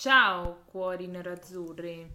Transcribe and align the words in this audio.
Ciao 0.00 0.62
cuori 0.64 1.08
nerazzurri, 1.08 2.10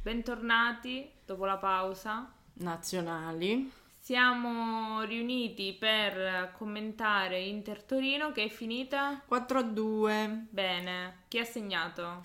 bentornati 0.00 1.06
dopo 1.26 1.44
la 1.44 1.58
pausa. 1.58 2.32
Nazionali. 2.54 3.70
Siamo 3.98 5.02
riuniti 5.02 5.76
per 5.78 6.54
commentare 6.56 7.38
Inter 7.42 7.82
Torino 7.82 8.32
che 8.32 8.44
è 8.44 8.48
finita 8.48 9.20
4 9.26 9.58
a 9.58 9.62
2. 9.62 10.46
bene. 10.48 11.24
Chi 11.28 11.40
ha 11.40 11.44
segnato? 11.44 12.24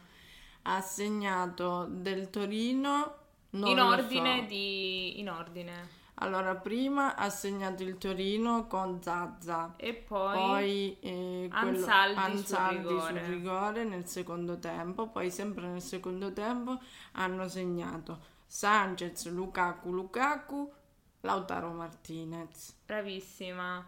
Ha 0.62 0.79
segnato 0.79 1.88
del 1.89 2.30
Torino. 2.30 3.18
in 3.50 3.82
ordine 3.82 4.43
so. 4.43 4.46
di 4.46 5.20
in 5.20 5.30
ordine. 5.30 5.89
Allora, 6.16 6.55
prima 6.55 7.16
ha 7.16 7.29
segnato 7.29 7.84
il 7.84 7.97
Torino 7.97 8.68
con 8.68 9.02
Zazza. 9.02 9.73
E 9.75 9.93
poi, 9.93 10.34
Poi 10.38 10.97
eh, 11.02 11.50
quello- 11.52 11.68
Ansaldi 11.77 12.15
sul 12.15 12.23
Ansaldi 12.23 12.88
rigore. 12.88 13.23
sul 13.25 13.34
rigore 13.34 13.84
nel 13.84 14.07
secondo 14.07 14.57
tempo. 14.59 15.09
Poi, 15.09 15.29
sempre 15.29 15.68
nel 15.68 15.82
secondo 15.82 16.32
tempo, 16.32 16.79
hanno 17.14 17.47
segnato 17.50 18.19
Sanchez, 18.46 19.28
Lukaku, 19.29 19.91
Lukaku, 19.91 20.71
Lautaro 21.21 21.71
Martinez. 21.71 22.75
bravissima. 22.86 23.86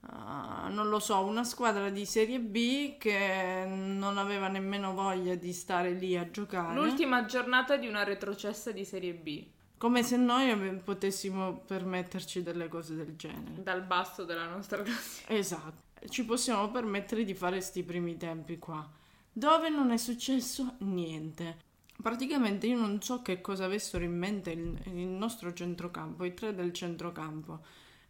uh, 0.09 0.71
non 0.71 0.89
lo 0.89 0.99
so, 0.99 1.19
una 1.23 1.43
squadra 1.43 1.89
di 1.89 2.05
Serie 2.05 2.39
B 2.39 2.97
che 2.97 3.65
non 3.67 4.17
aveva 4.17 4.47
nemmeno 4.47 4.93
voglia 4.93 5.35
di 5.35 5.53
stare 5.53 5.91
lì 5.91 6.17
a 6.17 6.29
giocare. 6.29 6.73
l'ultima 6.75 7.25
giornata 7.25 7.77
di 7.77 7.87
una 7.87 8.03
retrocessa 8.03 8.71
di 8.71 8.85
Serie 8.85 9.13
B 9.13 9.45
Come 9.77 10.01
se 10.01 10.15
noi 10.15 10.79
potessimo 10.81 11.57
permetterci 11.57 12.41
delle 12.41 12.69
cose 12.69 12.95
del 12.95 13.17
genere. 13.17 13.61
dal 13.61 13.83
basso 13.83 14.23
della 14.23 14.47
nostra 14.47 14.81
classifica 14.81 15.33
Esatto, 15.33 16.07
ci 16.07 16.23
possiamo 16.23 16.69
permettere 16.71 17.25
di 17.25 17.33
fare 17.33 17.59
sti 17.59 17.83
primi 17.83 18.15
tempi 18.15 18.57
qua, 18.59 18.89
dove 19.31 19.69
non 19.69 19.91
è 19.91 19.97
successo 19.97 20.75
niente. 20.79 21.71
Praticamente 22.01 22.67
io 22.67 22.77
non 22.77 23.01
so 23.01 23.21
che 23.21 23.41
cosa 23.41 23.65
avessero 23.65 24.03
in 24.03 24.17
mente 24.17 24.51
il, 24.51 24.81
il 24.85 25.07
nostro 25.07 25.53
centrocampo, 25.53 26.23
i 26.23 26.33
tre 26.33 26.55
del 26.55 26.73
centrocampo, 26.73 27.59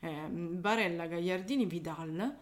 ehm, 0.04 0.60
Barella, 0.60 1.08
Gagliardini, 1.08 1.66
Vidal. 1.66 2.38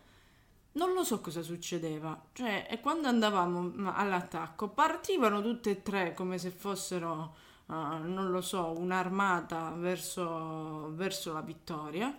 Non 0.74 0.94
lo 0.94 1.04
so 1.04 1.20
cosa 1.20 1.42
succedeva, 1.42 2.20
cioè 2.34 2.68
e 2.70 2.80
quando 2.80 3.08
andavamo 3.08 3.62
mm, 3.62 3.88
all'attacco 3.94 4.70
partivano 4.70 5.42
tutte 5.42 5.72
e 5.72 5.82
tre 5.82 6.14
come 6.14 6.38
se 6.38 6.50
fossero, 6.50 7.36
eh, 7.70 7.74
non 7.74 8.32
lo 8.32 8.42
so, 8.42 8.74
un'armata 8.78 9.72
verso, 9.76 10.92
verso 10.96 11.34
la 11.34 11.42
vittoria. 11.42 12.18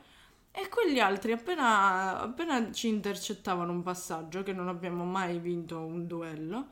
E 0.54 0.68
quegli 0.68 0.98
altri, 0.98 1.32
appena, 1.32 2.20
appena 2.20 2.70
ci 2.72 2.88
intercettavano 2.88 3.72
un 3.72 3.82
passaggio, 3.82 4.42
che 4.42 4.52
non 4.52 4.68
abbiamo 4.68 5.04
mai 5.04 5.38
vinto 5.38 5.78
un 5.78 6.06
duello, 6.06 6.66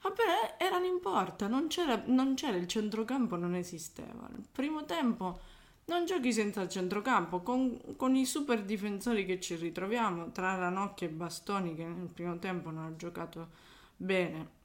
appena 0.00 0.58
erano 0.58 0.86
in 0.86 0.98
porta, 1.00 1.46
non 1.46 1.68
c'era, 1.68 2.02
non 2.06 2.34
c'era 2.34 2.56
il 2.56 2.66
centrocampo, 2.66 3.36
non 3.36 3.54
esisteva. 3.54 4.28
Il 4.36 4.44
primo 4.50 4.84
tempo 4.84 5.38
non 5.86 6.06
giochi 6.06 6.32
senza 6.32 6.62
il 6.62 6.68
centrocampo, 6.68 7.40
con, 7.40 7.96
con 7.96 8.16
i 8.16 8.24
super 8.24 8.62
difensori 8.62 9.26
che 9.26 9.40
ci 9.40 9.56
ritroviamo, 9.56 10.30
tra 10.32 10.54
Ranocchia 10.54 11.06
e 11.06 11.10
Bastoni, 11.10 11.74
che 11.74 11.84
nel 11.84 12.08
primo 12.08 12.38
tempo 12.38 12.70
non 12.70 12.84
ha 12.84 12.96
giocato 12.96 13.48
bene, 13.96 14.62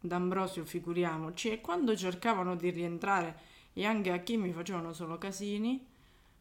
D'Ambrosio 0.00 0.64
figuriamoci, 0.64 1.50
e 1.50 1.60
quando 1.60 1.96
cercavano 1.96 2.56
di 2.56 2.70
rientrare 2.70 3.48
e 3.72 3.84
Hakimi 3.86 4.52
facevano 4.52 4.92
solo 4.92 5.18
casini. 5.18 5.86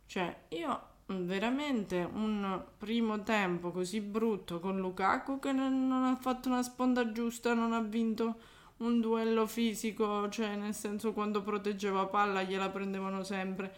Cioè, 0.06 0.44
io 0.50 0.82
mm, 1.12 1.26
veramente 1.26 2.08
un 2.12 2.64
primo 2.78 3.24
tempo 3.24 3.72
così 3.72 4.02
brutto 4.02 4.60
con 4.60 4.78
Lukaku 4.80 5.40
che 5.40 5.52
non, 5.52 5.88
non 5.88 6.04
ha 6.04 6.16
fatto 6.16 6.50
una 6.50 6.64
sponda 6.64 7.12
giusta, 7.12 7.54
non 7.54 7.74
ha 7.74 7.82
vinto 7.82 8.40
un 8.78 9.02
duello 9.02 9.46
fisico, 9.46 10.30
cioè 10.30 10.56
nel 10.56 10.74
senso 10.74 11.14
quando 11.14 11.42
proteggeva 11.42 12.06
palla 12.06 12.44
gliela 12.44 12.70
prendevano 12.70 13.24
sempre. 13.24 13.76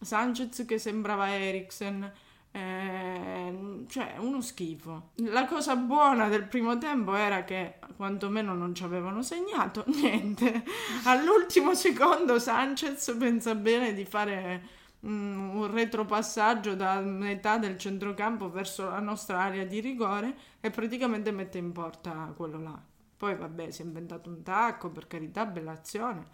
Sanchez 0.00 0.64
che 0.66 0.78
sembrava 0.78 1.30
Eriksen, 1.36 2.10
eh, 2.52 3.84
cioè 3.86 4.16
uno 4.18 4.40
schifo. 4.40 5.10
La 5.16 5.46
cosa 5.46 5.76
buona 5.76 6.28
del 6.28 6.44
primo 6.44 6.78
tempo 6.78 7.14
era 7.14 7.44
che 7.44 7.78
quantomeno 7.96 8.54
non 8.54 8.74
ci 8.74 8.82
avevano 8.82 9.22
segnato 9.22 9.84
niente. 10.00 10.64
All'ultimo 11.04 11.74
secondo 11.74 12.38
Sanchez 12.38 13.14
pensa 13.18 13.54
bene 13.54 13.92
di 13.92 14.04
fare 14.04 14.62
mm, 15.06 15.56
un 15.56 15.70
retropassaggio 15.70 16.74
da 16.74 16.98
metà 17.00 17.58
del 17.58 17.78
centrocampo 17.78 18.50
verso 18.50 18.88
la 18.88 19.00
nostra 19.00 19.40
area 19.40 19.64
di 19.64 19.80
rigore 19.80 20.34
e 20.60 20.70
praticamente 20.70 21.30
mette 21.30 21.58
in 21.58 21.72
porta 21.72 22.32
quello 22.36 22.58
là. 22.58 22.82
Poi 23.16 23.36
vabbè, 23.36 23.70
si 23.70 23.82
è 23.82 23.84
inventato 23.84 24.30
un 24.30 24.42
tacco, 24.42 24.88
per 24.88 25.06
carità, 25.06 25.44
bella 25.44 25.72
azione, 25.72 26.26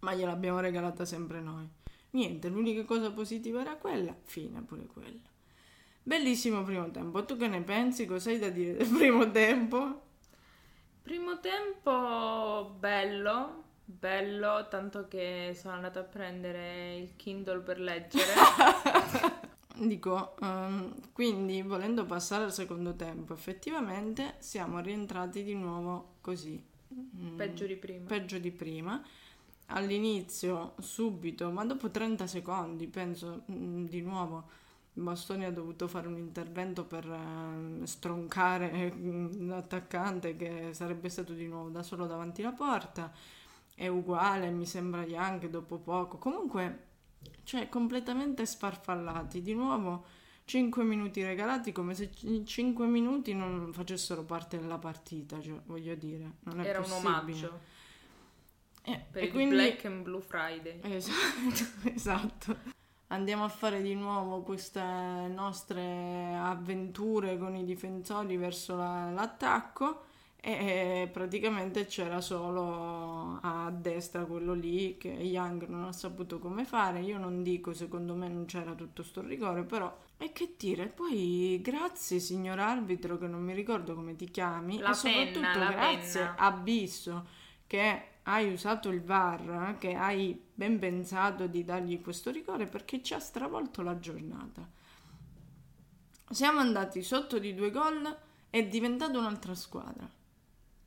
ma 0.00 0.14
gliel'abbiamo 0.14 0.60
regalata 0.60 1.04
sempre 1.04 1.40
noi. 1.40 1.68
Niente, 2.12 2.48
l'unica 2.48 2.84
cosa 2.84 3.10
positiva 3.12 3.60
era 3.60 3.76
quella, 3.76 4.14
fine 4.22 4.62
pure 4.62 4.86
quella. 4.86 5.28
Bellissimo 6.02 6.62
primo 6.64 6.90
tempo. 6.90 7.24
Tu 7.24 7.36
che 7.36 7.48
ne 7.48 7.62
pensi? 7.62 8.06
Cosa 8.06 8.30
hai 8.30 8.38
da 8.38 8.48
dire 8.50 8.74
del 8.76 8.88
primo 8.96 9.30
tempo? 9.30 10.02
Primo 11.02 11.40
tempo 11.40 12.74
bello, 12.78 13.64
bello, 13.84 14.66
tanto 14.68 15.08
che 15.08 15.52
sono 15.54 15.74
andata 15.74 16.00
a 16.00 16.04
prendere 16.04 16.96
il 16.96 17.16
Kindle 17.16 17.60
per 17.60 17.80
leggere. 17.80 18.54
Dico, 19.76 20.36
ehm, 20.40 21.12
quindi 21.12 21.62
volendo 21.62 22.04
passare 22.04 22.44
al 22.44 22.52
secondo 22.52 22.94
tempo, 22.96 23.32
effettivamente 23.34 24.34
siamo 24.38 24.80
rientrati 24.80 25.42
di 25.42 25.54
nuovo 25.54 26.16
così. 26.20 26.62
mm, 26.94 27.36
Peggio 27.36 27.66
di 27.66 27.76
prima. 27.76 28.06
peggio 28.06 28.38
di 28.38 28.50
prima. 28.50 29.02
All'inizio, 29.72 30.74
subito, 30.80 31.50
ma 31.50 31.64
dopo 31.64 31.90
30 31.90 32.26
secondi, 32.26 32.88
penso 32.88 33.44
mm, 33.50 33.84
di 33.86 34.00
nuovo, 34.02 34.48
Bastoni 34.92 35.44
ha 35.44 35.52
dovuto 35.52 35.86
fare 35.86 36.08
un 36.08 36.16
intervento 36.16 36.84
per 36.84 37.06
ehm, 37.08 37.84
stroncare 37.84 38.92
mm, 38.94 39.48
l'attaccante 39.48 40.34
che 40.36 40.70
sarebbe 40.72 41.08
stato 41.08 41.32
di 41.34 41.46
nuovo 41.46 41.68
da 41.68 41.82
solo 41.84 42.06
davanti 42.06 42.42
alla 42.42 42.52
porta. 42.52 43.12
È 43.74 43.86
uguale, 43.86 44.50
mi 44.50 44.66
sembra 44.66 45.04
Young 45.04 45.46
dopo 45.48 45.78
poco. 45.78 46.18
Comunque, 46.18 46.86
cioè, 47.44 47.68
completamente 47.68 48.44
sfarfallati. 48.46 49.40
Di 49.42 49.54
nuovo 49.54 50.04
5 50.44 50.82
minuti 50.84 51.22
regalati 51.22 51.70
come 51.72 51.94
se 51.94 52.10
5 52.44 52.86
minuti 52.86 53.34
non 53.34 53.72
facessero 53.72 54.24
parte 54.24 54.58
della 54.58 54.78
partita, 54.78 55.40
cioè, 55.40 55.60
voglio 55.66 55.94
dire, 55.94 56.34
non 56.40 56.60
è 56.60 56.66
Era 56.66 56.80
un 56.80 56.84
possibile. 56.86 57.08
omaggio 57.08 57.60
Eh, 58.82 59.06
per 59.10 59.22
e 59.22 59.26
il 59.26 59.30
quindi 59.30 59.54
Black 59.54 59.84
and 59.84 60.02
Blue 60.02 60.20
Friday. 60.20 60.80
esatto, 60.82 61.64
esatto. 61.94 62.56
Andiamo 63.08 63.44
a 63.44 63.48
fare 63.48 63.82
di 63.82 63.94
nuovo 63.94 64.42
queste 64.42 64.80
nostre 64.82 66.34
avventure 66.36 67.38
con 67.38 67.56
i 67.56 67.64
difensori 67.64 68.36
verso 68.36 68.76
la- 68.76 69.10
l'attacco 69.10 70.04
e 70.42 71.08
praticamente 71.12 71.86
c'era 71.86 72.20
solo 72.20 73.38
a 73.42 73.70
destra 73.70 74.24
quello 74.24 74.54
lì 74.54 74.96
che 74.96 75.08
Young 75.08 75.66
non 75.66 75.84
ha 75.84 75.92
saputo 75.92 76.38
come 76.38 76.64
fare. 76.64 77.00
Io 77.00 77.18
non 77.18 77.42
dico, 77.42 77.74
secondo 77.74 78.14
me 78.14 78.28
non 78.28 78.44
c'era 78.46 78.74
tutto 78.74 79.02
sto 79.02 79.22
rigore, 79.22 79.64
però 79.64 79.94
e 80.16 80.32
che 80.32 80.54
dire? 80.56 80.86
Poi 80.86 81.58
grazie 81.62 82.20
signor 82.20 82.58
arbitro 82.60 83.18
che 83.18 83.26
non 83.26 83.42
mi 83.42 83.54
ricordo 83.54 83.94
come 83.94 84.14
ti 84.16 84.30
chiami 84.30 84.78
La 84.78 84.90
e 84.90 84.94
soprattutto 84.94 85.40
penna, 85.40 85.58
la 85.58 85.70
grazie 85.70 86.20
penna. 86.20 86.36
a 86.36 86.50
Bisso 86.52 87.26
che 87.66 88.04
hai 88.24 88.52
usato 88.52 88.90
il 88.90 89.02
VAR, 89.02 89.76
che 89.78 89.94
hai 89.94 90.40
ben 90.54 90.78
pensato 90.78 91.46
di 91.46 91.64
dargli 91.64 92.00
questo 92.00 92.30
rigore 92.30 92.66
perché 92.66 93.02
ci 93.02 93.14
ha 93.14 93.18
stravolto 93.18 93.82
la 93.82 93.98
giornata. 93.98 94.68
Siamo 96.30 96.60
andati 96.60 97.02
sotto 97.02 97.38
di 97.38 97.54
due 97.54 97.70
gol 97.70 98.16
è 98.50 98.66
diventata 98.66 99.18
un'altra 99.18 99.54
squadra. 99.54 100.08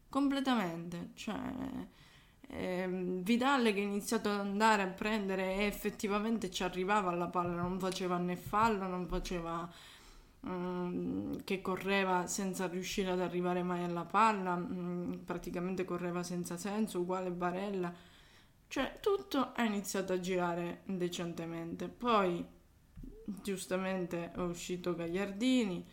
Completamente. 0.10 1.10
Cioè, 1.16 1.42
ehm, 2.48 3.24
Vidal 3.24 3.64
che 3.74 3.80
ha 3.80 3.84
iniziato 3.84 4.30
ad 4.30 4.40
andare 4.40 4.84
a 4.84 4.88
prendere 4.88 5.56
e 5.56 5.66
effettivamente 5.66 6.52
ci 6.52 6.64
arrivava 6.64 7.10
alla 7.10 7.28
palla, 7.28 7.62
non 7.62 7.80
faceva 7.80 8.18
né 8.18 8.36
fallo, 8.38 8.88
non 8.88 9.08
faceva 9.08 9.70
che 11.44 11.62
correva 11.62 12.28
senza 12.28 12.68
riuscire 12.68 13.12
ad 13.12 13.22
arrivare 13.22 13.64
mai 13.64 13.84
alla 13.84 14.04
palla, 14.04 14.56
mm, 14.56 15.14
praticamente 15.26 15.86
correva 15.86 16.22
senza 16.24 16.58
senso, 16.58 17.00
uguale 17.00 17.32
Barella. 17.32 17.94
Cioè, 18.68 18.98
tutto 19.00 19.54
è 19.54 19.62
iniziato 19.64 20.14
a 20.14 20.20
girare 20.20 20.82
decentemente. 20.86 21.88
Poi, 21.88 22.46
giustamente, 23.26 24.32
è 24.32 24.40
uscito 24.40 24.96
Gagliardini 24.96 25.86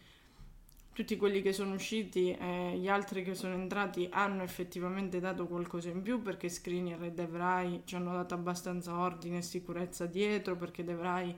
tutti 0.92 1.16
quelli 1.16 1.40
che 1.40 1.52
sono 1.52 1.74
usciti 1.74 2.32
e 2.32 2.76
gli 2.76 2.88
altri 2.88 3.22
che 3.22 3.34
sono 3.34 3.54
entrati 3.54 4.08
hanno 4.10 4.42
effettivamente 4.42 5.20
dato 5.20 5.46
qualcosa 5.46 5.88
in 5.88 6.02
più 6.02 6.20
perché 6.20 6.48
Skriniar 6.48 7.02
e 7.04 7.12
De 7.12 7.26
Vrij 7.26 7.82
ci 7.84 7.94
hanno 7.94 8.12
dato 8.12 8.34
abbastanza 8.34 8.98
ordine 8.98 9.38
e 9.38 9.42
sicurezza 9.42 10.06
dietro 10.06 10.56
perché 10.56 10.84
De 10.84 10.94
Vrij 10.94 11.34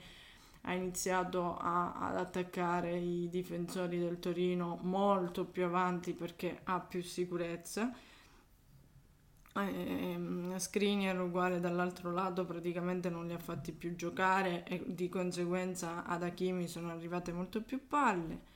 ha 0.62 0.74
iniziato 0.74 1.56
a, 1.56 1.94
ad 1.94 2.16
attaccare 2.16 2.96
i 2.96 3.28
difensori 3.28 3.98
del 3.98 4.18
Torino 4.18 4.78
molto 4.82 5.44
più 5.44 5.64
avanti 5.64 6.12
perché 6.12 6.60
ha 6.64 6.80
più 6.80 7.02
sicurezza. 7.02 7.92
Ehm, 9.54 10.56
Skriniar 10.56 11.20
uguale 11.20 11.60
dall'altro 11.60 12.10
lato 12.10 12.44
praticamente 12.44 13.10
non 13.10 13.26
li 13.26 13.34
ha 13.34 13.38
fatti 13.38 13.72
più 13.72 13.94
giocare 13.96 14.64
e 14.64 14.82
di 14.86 15.08
conseguenza 15.08 16.04
ad 16.04 16.22
Hakimi 16.22 16.66
sono 16.68 16.90
arrivate 16.90 17.32
molto 17.32 17.60
più 17.60 17.86
palle 17.86 18.51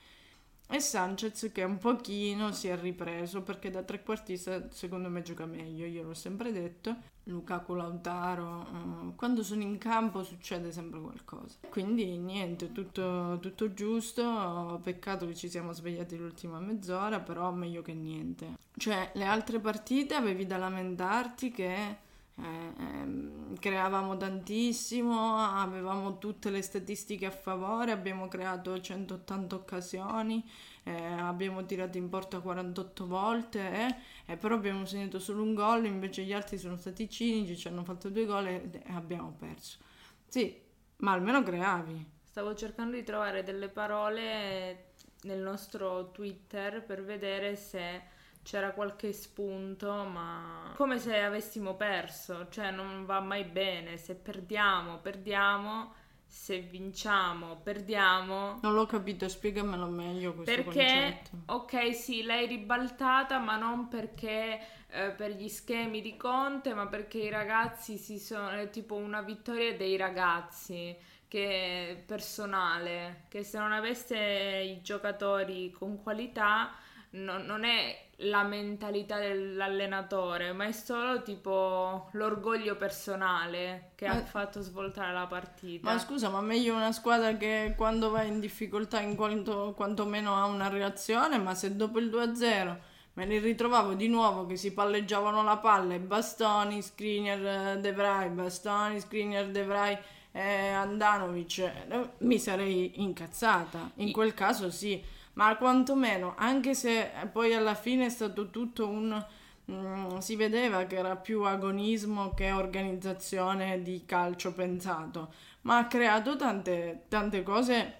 e 0.67 0.79
Sanchez 0.79 1.49
che 1.53 1.63
un 1.63 1.77
pochino 1.77 2.51
si 2.51 2.67
è 2.67 2.77
ripreso 2.77 3.41
perché 3.41 3.69
da 3.69 3.83
trequartista 3.83 4.69
secondo 4.69 5.09
me 5.09 5.21
gioca 5.21 5.45
meglio, 5.45 5.85
io 5.85 6.03
l'ho 6.03 6.13
sempre 6.13 6.51
detto. 6.51 7.15
Lukaku 7.27 7.73
Lautaro, 7.73 8.67
uh, 8.71 9.15
quando 9.15 9.43
sono 9.43 9.61
in 9.61 9.77
campo 9.77 10.23
succede 10.23 10.71
sempre 10.71 10.99
qualcosa. 11.01 11.57
Quindi 11.69 12.17
niente, 12.17 12.71
tutto, 12.71 13.37
tutto 13.41 13.73
giusto, 13.73 14.79
peccato 14.81 15.25
che 15.27 15.35
ci 15.35 15.49
siamo 15.49 15.73
svegliati 15.73 16.15
l'ultima 16.17 16.59
mezz'ora, 16.59 17.19
però 17.19 17.51
meglio 17.51 17.81
che 17.81 17.93
niente. 17.93 18.55
Cioè, 18.77 19.11
le 19.15 19.25
altre 19.25 19.59
partite 19.59 20.15
avevi 20.15 20.45
da 20.45 20.55
lamentarti 20.55 21.51
che 21.51 21.97
eh, 22.39 23.57
creavamo 23.59 24.15
tantissimo, 24.15 25.37
avevamo 25.37 26.17
tutte 26.19 26.49
le 26.49 26.61
statistiche 26.61 27.25
a 27.25 27.31
favore, 27.31 27.91
abbiamo 27.91 28.27
creato 28.27 28.79
180 28.79 29.55
occasioni, 29.55 30.47
eh, 30.83 30.91
abbiamo 30.93 31.65
tirato 31.65 31.97
in 31.97 32.09
porta 32.09 32.39
48 32.39 33.07
volte, 33.07 33.95
eh, 34.25 34.37
però 34.37 34.55
abbiamo 34.55 34.85
segnato 34.85 35.19
solo 35.19 35.41
un 35.41 35.53
gol, 35.53 35.85
invece 35.85 36.23
gli 36.23 36.33
altri 36.33 36.57
sono 36.57 36.77
stati 36.77 37.09
cinici, 37.09 37.57
ci 37.57 37.67
hanno 37.67 37.83
fatto 37.83 38.09
due 38.09 38.25
gol 38.25 38.47
e 38.47 38.83
abbiamo 38.87 39.35
perso. 39.37 39.79
Sì, 40.27 40.61
ma 40.97 41.13
almeno 41.13 41.41
creavi. 41.41 42.15
Stavo 42.23 42.53
cercando 42.53 42.95
di 42.95 43.03
trovare 43.03 43.43
delle 43.43 43.69
parole 43.69 44.91
nel 45.23 45.39
nostro 45.39 46.11
Twitter 46.11 46.83
per 46.83 47.03
vedere 47.03 47.55
se 47.55 48.15
c'era 48.47 48.71
qualche 48.71 49.11
spunto, 49.11 49.91
ma 50.05 50.71
come 50.77 50.99
se 50.99 51.19
avessimo 51.19 51.75
perso, 51.75 52.47
cioè 52.49 52.71
non 52.71 53.03
va 53.05 53.19
mai 53.19 53.43
bene, 53.43 53.97
se 53.97 54.15
perdiamo, 54.15 54.99
perdiamo, 54.99 55.93
se 56.25 56.59
vinciamo, 56.59 57.57
perdiamo. 57.57 58.59
Non 58.61 58.73
l'ho 58.73 58.85
capito, 58.85 59.27
spiegamelo 59.27 59.87
meglio 59.87 60.33
questo 60.33 60.53
perché, 60.53 60.69
concetto. 60.71 61.37
ok, 61.47 61.93
sì, 61.93 62.23
l'hai 62.23 62.47
ribaltata, 62.47 63.37
ma 63.37 63.57
non 63.57 63.89
perché 63.89 64.61
eh, 64.91 65.09
per 65.09 65.31
gli 65.31 65.49
schemi 65.49 65.99
di 65.99 66.15
Conte, 66.15 66.73
ma 66.73 66.87
perché 66.87 67.17
i 67.17 67.29
ragazzi 67.29 67.97
si 67.97 68.17
sono 68.17 68.51
è 68.51 68.69
tipo 68.69 68.95
una 68.95 69.21
vittoria 69.23 69.75
dei 69.75 69.97
ragazzi 69.97 70.95
che 71.27 72.01
personale, 72.07 73.25
che 73.27 73.43
se 73.43 73.57
non 73.57 73.73
avesse 73.73 74.17
i 74.17 74.81
giocatori 74.81 75.69
con 75.71 76.01
qualità 76.01 76.71
no, 77.09 77.39
non 77.39 77.65
è 77.65 78.06
la 78.21 78.43
mentalità 78.43 79.19
dell'allenatore, 79.19 80.51
ma 80.51 80.65
è 80.65 80.71
solo 80.71 81.21
tipo 81.21 82.09
l'orgoglio 82.13 82.75
personale 82.75 83.91
che 83.95 84.07
ma, 84.07 84.15
ha 84.15 84.23
fatto 84.23 84.61
svoltare 84.61 85.13
la 85.13 85.27
partita. 85.27 85.91
Ma 85.91 85.99
scusa, 85.99 86.29
ma 86.29 86.41
meglio 86.41 86.75
una 86.75 86.91
squadra 86.91 87.35
che 87.37 87.73
quando 87.77 88.09
va 88.09 88.23
in 88.23 88.39
difficoltà 88.39 89.01
in 89.01 89.15
quanto, 89.15 89.73
quantomeno 89.75 90.35
ha 90.35 90.45
una 90.45 90.67
reazione, 90.67 91.37
ma 91.37 91.53
se 91.53 91.75
dopo 91.75 91.99
il 91.99 92.09
2-0 92.09 92.77
me 93.13 93.25
li 93.25 93.37
ritrovavo 93.37 93.93
di 93.93 94.07
nuovo 94.07 94.45
che 94.45 94.55
si 94.55 94.73
palleggiavano 94.73 95.43
la 95.43 95.57
palla 95.57 95.93
e 95.93 95.99
bastoni, 95.99 96.81
Skriniar, 96.81 97.79
De 97.79 97.93
Vrij, 97.93 98.29
bastoni, 98.29 98.99
Skriniar, 98.99 99.47
De 99.49 99.63
Vrij 99.63 99.97
eh, 100.31 100.69
Andanovic, 100.69 101.57
eh, 101.59 102.09
mi 102.19 102.39
sarei 102.39 103.01
incazzata. 103.01 103.91
In 103.95 104.11
quel 104.11 104.33
caso 104.33 104.71
sì 104.71 105.15
ma 105.37 105.55
quantomeno, 105.55 106.33
anche 106.35 106.73
se 106.73 107.11
poi 107.31 107.53
alla 107.53 107.75
fine 107.75 108.05
è 108.07 108.09
stato 108.09 108.49
tutto 108.49 108.87
un... 108.87 109.25
Mm, 109.69 110.17
si 110.17 110.35
vedeva 110.35 110.85
che 110.85 110.95
era 110.95 111.15
più 111.15 111.43
agonismo 111.43 112.33
che 112.33 112.51
organizzazione 112.51 113.81
di 113.81 114.03
calcio 114.05 114.53
pensato, 114.53 115.33
ma 115.61 115.77
ha 115.77 115.87
creato 115.87 116.35
tante, 116.35 117.03
tante 117.07 117.43
cose 117.43 117.93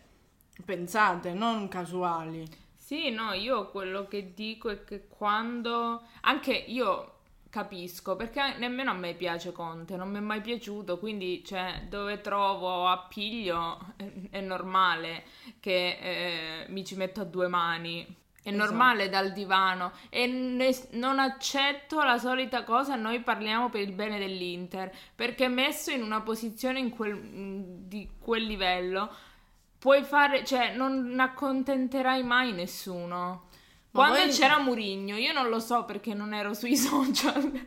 pensate, 0.65 1.33
non 1.33 1.67
casuali. 1.67 2.47
Sì, 2.75 3.11
no, 3.11 3.33
io 3.33 3.69
quello 3.69 4.07
che 4.07 4.33
dico 4.33 4.69
è 4.69 4.83
che 4.83 5.07
quando... 5.07 6.03
Anche 6.21 6.53
io 6.53 7.16
capisco, 7.49 8.15
perché 8.15 8.55
nemmeno 8.57 8.91
a 8.91 8.93
me 8.93 9.13
piace 9.13 9.51
Conte, 9.51 9.95
non 9.95 10.09
mi 10.09 10.17
è 10.17 10.21
mai 10.21 10.41
piaciuto, 10.41 10.99
quindi 10.99 11.43
cioè, 11.45 11.85
dove 11.89 12.21
trovo 12.21 12.87
appiglio 12.87 13.93
è, 13.95 14.09
è 14.31 14.41
normale 14.41 15.23
che 15.59 15.97
eh, 16.01 16.65
mi 16.69 16.85
ci 16.85 16.95
metto 16.95 17.21
a 17.21 17.25
due 17.25 17.47
mani. 17.47 18.25
È 18.47 18.51
esatto. 18.51 18.63
normale 18.63 19.09
dal 19.09 19.33
divano 19.33 19.91
e 20.07 20.25
ne, 20.25 20.73
non 20.91 21.19
accetto 21.19 22.01
la 22.01 22.17
solita 22.17 22.63
cosa, 22.63 22.95
noi 22.95 23.19
parliamo 23.19 23.69
per 23.69 23.81
il 23.81 23.91
bene 23.91 24.19
dell'Inter, 24.19 24.89
perché 25.13 25.49
messo 25.49 25.91
in 25.91 26.01
una 26.01 26.21
posizione 26.21 26.79
in 26.79 26.89
quel, 26.89 27.19
di 27.87 28.07
quel 28.17 28.43
livello 28.43 29.11
puoi 29.77 30.01
fare, 30.03 30.45
cioè 30.45 30.73
non 30.73 31.19
accontenterai 31.19 32.23
mai 32.23 32.53
nessuno. 32.53 33.46
Quando 33.97 34.19
poi... 34.19 34.29
c'era 34.29 34.59
Murigno, 34.59 35.15
io 35.15 35.33
non 35.33 35.49
lo 35.49 35.59
so 35.59 35.83
perché 35.85 36.13
non 36.13 36.31
ero 36.33 36.53
sui 36.53 36.77
social. 36.77 37.65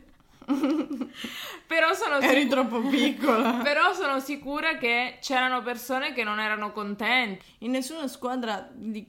però 1.66 1.92
sono 1.94 2.18
eri 2.18 2.42
sicura... 2.42 2.64
troppo 2.64 2.88
piccola. 2.88 3.52
Però 3.62 3.92
sono 3.92 4.18
sicura 4.18 4.76
che 4.78 5.18
c'erano 5.20 5.62
persone 5.62 6.12
che 6.12 6.24
non 6.24 6.40
erano 6.40 6.72
contenti. 6.72 7.44
In 7.58 7.72
nessuna 7.72 8.08
squadra 8.08 8.68
di... 8.72 9.06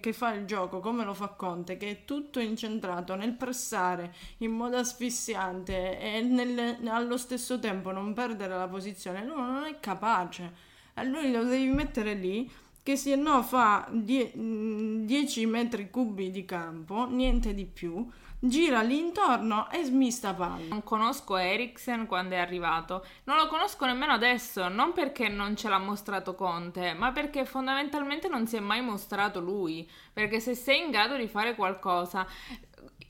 che 0.00 0.12
fa 0.12 0.32
il 0.34 0.44
gioco 0.44 0.80
come 0.80 1.04
lo 1.04 1.14
fa 1.14 1.28
Conte 1.28 1.76
che 1.76 1.90
è 1.90 2.04
tutto 2.04 2.40
incentrato 2.40 3.14
nel 3.14 3.32
pressare 3.32 4.14
in 4.38 4.52
modo 4.52 4.76
asfissiante 4.76 6.00
e 6.00 6.20
nel... 6.20 6.78
allo 6.88 7.16
stesso 7.16 7.58
tempo 7.58 7.92
non 7.92 8.12
perdere 8.12 8.56
la 8.56 8.68
posizione 8.68 9.24
lui 9.24 9.36
non 9.36 9.64
è 9.64 9.78
capace. 9.80 10.74
A 10.94 11.02
lui 11.02 11.30
lo 11.30 11.44
devi 11.44 11.66
mettere 11.66 12.14
lì 12.14 12.50
che 12.86 12.94
se 12.94 13.16
no 13.16 13.42
fa 13.42 13.88
10 13.90 14.38
mm, 14.38 15.50
metri 15.50 15.90
cubi 15.90 16.30
di 16.30 16.44
campo, 16.44 17.08
niente 17.10 17.52
di 17.52 17.64
più, 17.64 18.08
gira 18.38 18.80
lì 18.82 18.96
intorno 18.96 19.68
e 19.72 19.82
smista 19.82 20.32
palla. 20.32 20.68
Non 20.68 20.84
conosco 20.84 21.36
Eriksen 21.36 22.06
quando 22.06 22.36
è 22.36 22.38
arrivato, 22.38 23.04
non 23.24 23.38
lo 23.38 23.48
conosco 23.48 23.86
nemmeno 23.86 24.12
adesso, 24.12 24.68
non 24.68 24.92
perché 24.92 25.26
non 25.26 25.56
ce 25.56 25.68
l'ha 25.68 25.78
mostrato 25.78 26.36
Conte, 26.36 26.94
ma 26.94 27.10
perché 27.10 27.44
fondamentalmente 27.44 28.28
non 28.28 28.46
si 28.46 28.54
è 28.54 28.60
mai 28.60 28.82
mostrato 28.82 29.40
lui, 29.40 29.90
perché 30.12 30.38
se 30.38 30.54
sei 30.54 30.84
in 30.84 30.92
grado 30.92 31.16
di 31.16 31.26
fare 31.26 31.56
qualcosa 31.56 32.24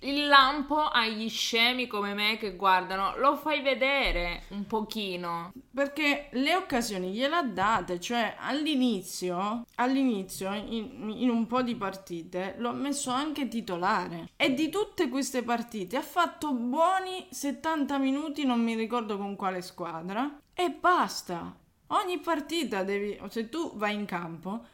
il 0.07 0.27
lampo 0.27 0.89
agli 0.89 1.29
scemi 1.29 1.87
come 1.87 2.15
me 2.15 2.37
che 2.37 2.57
guardano, 2.57 3.17
lo 3.19 3.37
fai 3.37 3.61
vedere 3.61 4.45
un 4.49 4.67
pochino. 4.67 5.53
Perché 5.73 6.29
le 6.33 6.55
occasioni 6.55 7.13
gliele 7.13 7.35
ha 7.35 7.43
date, 7.43 8.01
cioè 8.01 8.37
all'inizio, 8.39 9.65
all'inizio 9.77 10.53
in, 10.53 11.13
in, 11.17 11.29
un 11.29 11.47
po' 11.47 11.63
di 11.63 11.75
partite 11.75 12.55
l'ho 12.59 12.73
messo 12.73 13.11
anche 13.11 13.49
titolare 13.49 14.31
e 14.37 14.55
di 14.55 14.69
tutte 14.69 15.09
queste 15.09 15.43
partite 15.43 15.97
ha 15.97 16.03
fatto 16.03 16.53
buoni 16.53 17.27
70 17.31 17.99
minuti, 17.99 18.45
non 18.45 18.63
mi 18.63 18.75
ricordo 18.75 19.17
con 19.19 19.37
quale 19.37 19.61
squadra 19.61 20.39
e 20.55 20.71
basta. 20.71 21.55
Ogni 21.89 22.19
partita 22.19 22.83
devi, 22.83 23.19
se 23.29 23.49
tu 23.49 23.77
vai 23.77 23.95
in 23.95 24.07
campo, 24.07 24.65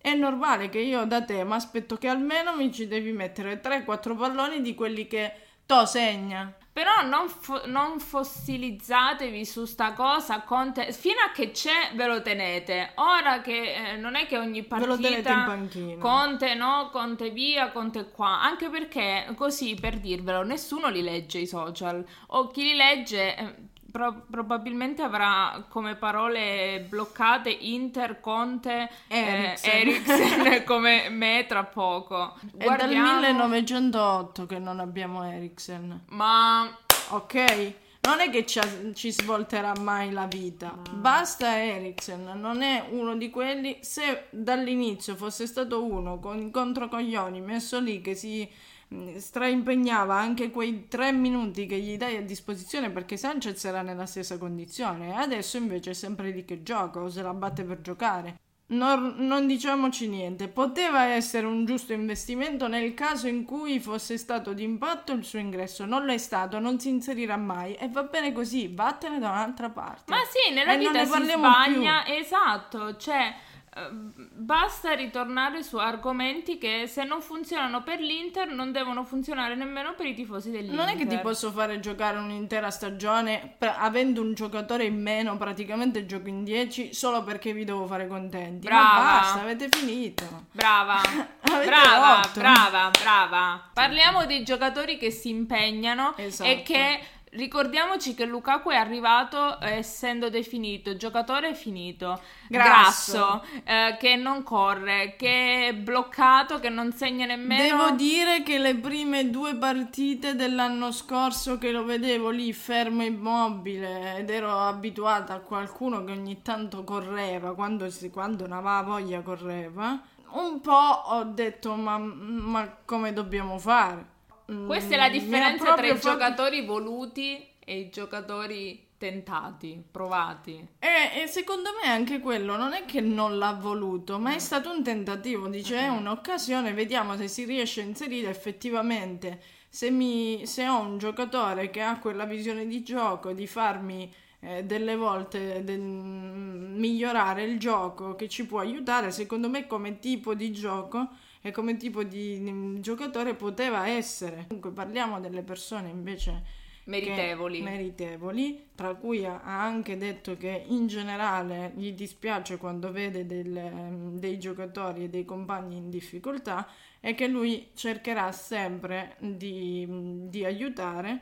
è 0.00 0.14
normale 0.14 0.68
che 0.68 0.78
io 0.78 1.04
da 1.04 1.22
te 1.22 1.44
mi 1.44 1.52
aspetto 1.52 1.96
che 1.96 2.08
almeno 2.08 2.54
mi 2.56 2.72
ci 2.72 2.88
devi 2.88 3.12
mettere 3.12 3.60
3-4 3.60 4.16
palloni 4.16 4.62
di 4.62 4.74
quelli 4.74 5.06
che 5.06 5.32
to 5.66 5.86
segna. 5.86 6.52
Però 6.72 7.02
non, 7.02 7.28
fo- 7.28 7.66
non 7.66 7.98
fossilizzatevi 7.98 9.44
su 9.44 9.64
sta 9.64 9.92
cosa. 9.92 10.40
Conte- 10.42 10.92
fino 10.92 11.20
a 11.26 11.32
che 11.32 11.50
c'è, 11.50 11.90
ve 11.94 12.06
lo 12.06 12.22
tenete. 12.22 12.92
Ora 12.94 13.40
che 13.40 13.74
eh, 13.74 13.96
non 13.96 14.14
è 14.14 14.26
che 14.26 14.38
ogni 14.38 14.62
partita. 14.62 14.94
Ve 14.94 15.02
lo 15.02 15.08
tenete 15.08 15.30
in 15.30 15.44
panchina. 15.44 16.00
Conte 16.00 16.54
no, 16.54 16.88
Conte 16.90 17.30
via, 17.30 17.70
Conte 17.70 18.10
qua. 18.10 18.40
Anche 18.40 18.68
perché, 18.70 19.32
così 19.36 19.74
per 19.74 19.98
dirvelo, 19.98 20.42
nessuno 20.42 20.88
li 20.88 21.02
legge 21.02 21.38
i 21.38 21.46
social. 21.46 22.04
O 22.28 22.46
chi 22.48 22.62
li 22.62 22.74
legge. 22.74 23.36
Eh, 23.36 23.54
pro- 23.90 24.24
probabilmente 24.30 25.02
avrà 25.02 25.64
come 25.68 25.94
parole 25.96 26.84
bloccate 26.88 27.50
Inter, 27.50 28.20
Conte, 28.20 28.88
Eriksen. 29.08 29.70
eh, 29.70 29.80
Eriksen 29.80 30.64
come 30.66 31.08
me 31.10 31.44
tra 31.48 31.64
poco. 31.64 32.34
È 32.56 32.64
dal 32.64 32.76
Guardiamo- 32.76 33.12
1908 33.18 34.46
che 34.46 34.58
non 34.58 34.80
abbiamo 34.80 35.24
Eriksen. 35.24 36.04
Ma 36.10 36.68
Ok? 37.12 37.72
Non 38.02 38.20
è 38.20 38.30
che 38.30 38.46
ci, 38.46 38.60
ci 38.94 39.12
svolterà 39.12 39.74
mai 39.78 40.10
la 40.10 40.26
vita. 40.26 40.74
Basta 40.90 41.62
Eriksen, 41.62 42.32
non 42.40 42.62
è 42.62 42.86
uno 42.90 43.14
di 43.14 43.28
quelli. 43.28 43.78
Se 43.82 44.24
dall'inizio 44.30 45.14
fosse 45.16 45.46
stato 45.46 45.84
uno 45.84 46.18
con 46.18 46.50
controcoglioni 46.50 47.40
messo 47.40 47.78
lì 47.78 48.00
che 48.00 48.14
si 48.14 48.48
mh, 48.88 49.16
straimpegnava 49.18 50.14
anche 50.14 50.50
quei 50.50 50.88
tre 50.88 51.12
minuti 51.12 51.66
che 51.66 51.78
gli 51.78 51.96
dai 51.96 52.16
a 52.16 52.22
disposizione 52.22 52.90
perché 52.90 53.16
Sanchez 53.18 53.64
era 53.64 53.82
nella 53.82 54.06
stessa 54.06 54.38
condizione 54.38 55.10
e 55.10 55.12
adesso 55.12 55.58
invece 55.58 55.90
è 55.90 55.94
sempre 55.94 56.30
lì 56.30 56.44
che 56.44 56.62
gioca 56.62 57.00
o 57.00 57.08
se 57.10 57.20
la 57.22 57.34
batte 57.34 57.64
per 57.64 57.80
giocare. 57.82 58.38
Non, 58.70 59.14
non 59.18 59.48
diciamoci 59.48 60.08
niente, 60.08 60.46
poteva 60.46 61.04
essere 61.04 61.44
un 61.44 61.64
giusto 61.64 61.92
investimento 61.92 62.68
nel 62.68 62.94
caso 62.94 63.26
in 63.26 63.44
cui 63.44 63.80
fosse 63.80 64.16
stato 64.16 64.52
d'impatto 64.52 65.10
il 65.12 65.24
suo 65.24 65.40
ingresso, 65.40 65.84
non 65.84 66.04
lo 66.04 66.12
è 66.12 66.18
stato, 66.18 66.60
non 66.60 66.78
si 66.78 66.88
inserirà 66.88 67.36
mai. 67.36 67.74
E 67.74 67.88
va 67.88 68.04
bene 68.04 68.32
così, 68.32 68.68
vattene 68.72 69.18
da 69.18 69.30
un'altra 69.30 69.70
parte. 69.70 70.12
Ma 70.12 70.18
sì, 70.30 70.52
nella 70.54 70.74
E 70.74 70.78
vita 70.78 71.04
si 71.04 71.24
sbaglia, 71.24 72.06
esatto, 72.06 72.96
cioè 72.96 73.34
basta 73.72 74.92
ritornare 74.94 75.62
su 75.62 75.76
argomenti 75.76 76.58
che 76.58 76.86
se 76.88 77.04
non 77.04 77.20
funzionano 77.22 77.82
per 77.84 78.00
l'Inter 78.00 78.48
non 78.48 78.72
devono 78.72 79.04
funzionare 79.04 79.54
nemmeno 79.54 79.94
per 79.94 80.06
i 80.06 80.14
tifosi 80.14 80.50
dell'Inter. 80.50 80.76
Non 80.76 80.88
è 80.88 80.96
che 80.96 81.06
ti 81.06 81.16
posso 81.18 81.52
fare 81.52 81.78
giocare 81.78 82.18
un'intera 82.18 82.70
stagione 82.70 83.54
per- 83.56 83.76
avendo 83.78 84.22
un 84.22 84.34
giocatore 84.34 84.84
in 84.84 85.00
meno, 85.00 85.36
praticamente 85.36 86.04
gioco 86.04 86.28
in 86.28 86.42
10 86.42 86.92
solo 86.92 87.22
perché 87.22 87.52
vi 87.52 87.64
devo 87.64 87.86
fare 87.86 88.08
contenti. 88.08 88.66
Brava. 88.66 89.02
Ma 89.02 89.18
basta, 89.20 89.40
avete 89.42 89.68
finito. 89.70 90.46
Brava, 90.50 91.00
Avete 91.42 91.66
brava, 91.66 92.14
rotto. 92.22 92.40
brava, 92.40 92.90
brava. 92.90 93.70
Parliamo 93.72 94.26
dei 94.26 94.42
giocatori 94.42 94.98
che 94.98 95.10
si 95.12 95.28
impegnano 95.28 96.14
Esatto. 96.16 96.48
e 96.50 96.62
che 96.62 97.00
ricordiamoci 97.30 98.14
che 98.14 98.24
Lukaku 98.24 98.70
è 98.70 98.76
arrivato 98.76 99.60
eh, 99.60 99.76
essendo 99.76 100.30
definito 100.30 100.96
giocatore 100.96 101.54
finito, 101.54 102.20
Grasso. 102.48 103.12
grasso, 103.12 103.44
eh, 103.64 103.96
che 103.98 104.16
non 104.16 104.42
corre, 104.42 105.14
che 105.16 105.68
è 105.68 105.74
bloccato, 105.74 106.58
che 106.58 106.68
non 106.68 106.92
segna 106.92 107.26
nemmeno. 107.26 107.62
Devo 107.62 107.90
dire 107.90 108.42
che 108.42 108.58
le 108.58 108.74
prime 108.76 109.30
due 109.30 109.54
partite 109.54 110.34
dell'anno 110.34 110.90
scorso 110.92 111.58
che 111.58 111.70
lo 111.70 111.84
vedevo 111.84 112.30
lì 112.30 112.52
fermo 112.52 113.02
immobile 113.02 114.18
ed 114.18 114.30
ero 114.30 114.58
abituata 114.58 115.34
a 115.34 115.40
qualcuno 115.40 116.04
che 116.04 116.12
ogni 116.12 116.42
tanto 116.42 116.82
correva, 116.84 117.54
quando, 117.54 117.90
si, 117.90 118.10
quando 118.10 118.46
ne 118.46 118.54
aveva 118.54 118.82
voglia 118.82 119.20
correva, 119.20 120.00
un 120.32 120.60
po' 120.60 120.72
ho 120.72 121.24
detto 121.24 121.74
ma, 121.74 121.98
ma 121.98 122.76
come 122.84 123.12
dobbiamo 123.12 123.58
fare? 123.58 124.18
Questa 124.66 124.94
è 124.94 124.96
la 124.96 125.08
Mm, 125.08 125.12
differenza 125.12 125.74
tra 125.74 125.86
i 125.86 125.90
fatto- 125.90 126.10
giocatori 126.10 126.64
voluti 126.64 127.46
e 127.58 127.78
i 127.78 127.90
giocatori 127.90 128.88
tentati, 128.98 129.82
provati. 129.90 130.66
E, 130.78 131.22
e 131.22 131.26
secondo 131.26 131.70
me 131.82 131.88
anche 131.88 132.20
quello 132.20 132.56
non 132.56 132.72
è 132.72 132.84
che 132.84 133.00
non 133.00 133.38
l'ha 133.38 133.52
voluto, 133.52 134.18
ma 134.18 134.34
è 134.34 134.38
stato 134.38 134.70
un 134.70 134.82
tentativo. 134.82 135.48
Dice 135.48 135.78
è 135.78 135.88
un'occasione, 135.88 136.72
vediamo 136.72 137.16
se 137.16 137.28
si 137.28 137.44
riesce 137.44 137.80
a 137.80 137.84
inserire 137.84 138.28
effettivamente. 138.28 139.40
Se, 139.68 139.90
mi, 139.90 140.44
se 140.46 140.66
ho 140.68 140.80
un 140.80 140.98
giocatore 140.98 141.70
che 141.70 141.80
ha 141.80 141.98
quella 142.00 142.24
visione 142.24 142.66
di 142.66 142.82
gioco, 142.82 143.32
di 143.32 143.46
farmi 143.46 144.12
eh, 144.40 144.64
delle 144.64 144.96
volte 144.96 145.62
del- 145.64 145.80
migliorare 145.80 147.44
il 147.44 147.58
gioco, 147.58 148.14
che 148.16 148.28
ci 148.28 148.46
può 148.46 148.58
aiutare, 148.60 149.10
secondo 149.12 149.48
me 149.48 149.66
come 149.66 149.98
tipo 149.98 150.34
di 150.34 150.50
gioco 150.52 151.08
e 151.42 151.50
come 151.52 151.76
tipo 151.76 152.02
di 152.02 152.80
giocatore 152.80 153.34
poteva 153.34 153.88
essere. 153.88 154.44
Comunque 154.48 154.72
parliamo 154.72 155.20
delle 155.20 155.42
persone 155.42 155.88
invece 155.88 156.58
Meritevoli. 156.84 157.60
meritevoli, 157.62 158.70
tra 158.74 158.94
cui 158.94 159.24
ha 159.24 159.40
anche 159.42 159.96
detto 159.96 160.36
che 160.36 160.64
in 160.66 160.86
generale 160.88 161.72
gli 161.76 161.92
dispiace 161.92 162.56
quando 162.56 162.90
vede 162.90 163.26
del- 163.26 164.14
dei 164.18 164.38
giocatori 164.38 165.04
e 165.04 165.08
dei 165.08 165.24
compagni 165.24 165.76
in 165.76 165.88
difficoltà 165.90 166.66
e 167.00 167.14
che 167.14 167.28
lui 167.28 167.70
cercherà 167.74 168.32
sempre 168.32 169.16
di, 169.20 169.86
di 170.28 170.44
aiutare 170.44 171.20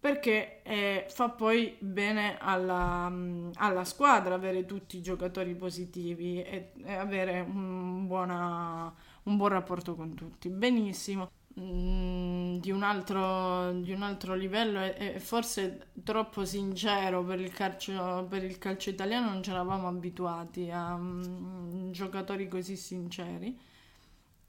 perché 0.00 0.62
eh, 0.62 1.06
fa 1.08 1.28
poi 1.30 1.74
bene 1.80 2.36
alla, 2.38 3.12
alla 3.54 3.84
squadra 3.84 4.34
avere 4.34 4.64
tutti 4.64 4.96
i 4.96 5.02
giocatori 5.02 5.54
positivi 5.54 6.40
e, 6.42 6.70
e 6.84 6.94
avere 6.94 7.40
un, 7.40 8.06
buona- 8.06 8.94
un 9.28 9.36
buon 9.36 9.50
rapporto 9.50 9.94
con 9.94 10.14
tutti. 10.14 10.48
Benissimo. 10.48 11.30
Mm, 11.60 12.58
di, 12.58 12.70
un 12.70 12.82
altro, 12.82 13.72
di 13.80 13.92
un 13.92 14.02
altro 14.02 14.34
livello 14.34 14.80
e, 14.80 15.18
forse 15.18 15.88
troppo 16.04 16.44
sincero 16.44 17.24
per 17.24 17.40
il 17.40 17.52
calcio, 17.52 18.26
per 18.28 18.44
il 18.44 18.58
calcio 18.58 18.90
italiano, 18.90 19.30
non 19.30 19.42
ci 19.42 19.50
eravamo 19.50 19.88
abituati 19.88 20.70
a 20.70 20.96
mm, 20.96 21.90
giocatori 21.90 22.48
così 22.48 22.76
sinceri. 22.76 23.58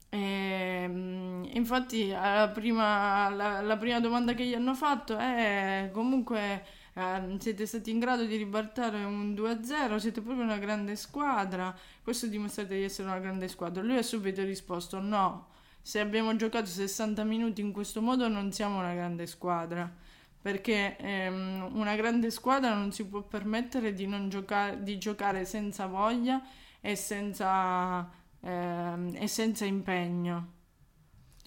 E, 0.08 0.86
mm, 0.88 1.44
infatti 1.54 2.08
la 2.08 2.50
prima, 2.52 3.28
la, 3.30 3.60
la 3.60 3.76
prima 3.76 4.00
domanda 4.00 4.34
che 4.34 4.44
gli 4.46 4.54
hanno 4.54 4.74
fatto 4.74 5.16
è 5.16 5.90
comunque 5.92 6.64
eh, 7.00 7.36
siete 7.38 7.66
stati 7.66 7.90
in 7.90 7.98
grado 7.98 8.24
di 8.24 8.36
ribaltare 8.36 9.04
un 9.04 9.32
2-0, 9.34 9.96
siete 9.96 10.20
proprio 10.20 10.44
una 10.44 10.58
grande 10.58 10.96
squadra, 10.96 11.74
questo 12.02 12.26
dimostrate 12.26 12.76
di 12.76 12.82
essere 12.82 13.08
una 13.08 13.18
grande 13.18 13.48
squadra. 13.48 13.82
Lui 13.82 13.96
ha 13.96 14.02
subito 14.02 14.42
risposto 14.42 15.00
no, 15.00 15.48
se 15.80 15.98
abbiamo 16.00 16.36
giocato 16.36 16.66
60 16.66 17.24
minuti 17.24 17.60
in 17.60 17.72
questo 17.72 18.02
modo 18.02 18.28
non 18.28 18.52
siamo 18.52 18.78
una 18.78 18.94
grande 18.94 19.26
squadra. 19.26 19.90
Perché 20.42 20.96
ehm, 20.96 21.70
una 21.74 21.94
grande 21.96 22.30
squadra 22.30 22.72
non 22.72 22.92
si 22.92 23.06
può 23.06 23.20
permettere 23.20 23.92
di, 23.92 24.06
non 24.06 24.30
giocare, 24.30 24.82
di 24.82 24.96
giocare 24.96 25.44
senza 25.44 25.86
voglia 25.86 26.42
e 26.80 26.96
senza, 26.96 28.08
ehm, 28.40 29.16
e 29.16 29.26
senza 29.26 29.66
impegno. 29.66 30.52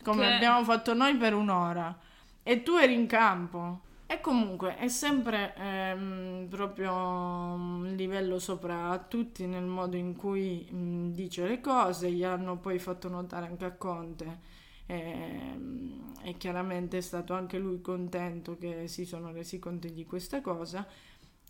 Come 0.03 0.27
Che- 0.27 0.33
abbiamo 0.33 0.63
fatto 0.63 0.93
noi 0.93 1.15
per 1.15 1.33
un'ora. 1.33 1.97
E 2.43 2.61
tu 2.61 2.75
eri 2.75 2.93
in 2.93 3.07
campo. 3.07 3.81
E 4.13 4.21
comunque 4.21 4.75
è 4.77 4.89
sempre 4.89 5.55
ehm, 5.57 6.45
proprio 6.47 6.93
un 6.93 7.93
livello 7.95 8.37
sopra 8.37 8.89
a 8.91 8.99
tutti 8.99 9.47
nel 9.47 9.63
modo 9.63 9.95
in 9.97 10.15
cui 10.15 10.67
mh, 10.69 11.13
dice 11.13 11.47
le 11.47 11.59
cose. 11.59 12.11
Gli 12.11 12.23
hanno 12.23 12.57
poi 12.59 12.77
fatto 12.77 13.09
notare 13.09 13.47
anche 13.47 13.65
a 13.65 13.71
Conte. 13.71 14.39
ehm, 14.85 16.13
e 16.23 16.37
chiaramente 16.37 16.97
è 16.99 17.01
stato 17.01 17.33
anche 17.33 17.57
lui 17.57 17.81
contento 17.81 18.55
che 18.57 18.87
si 18.87 19.03
sono 19.05 19.31
resi 19.31 19.57
conto 19.59 19.87
di 19.89 20.05
questa 20.05 20.41
cosa. 20.41 20.87